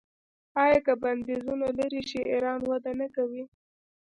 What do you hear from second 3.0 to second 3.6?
کوي؟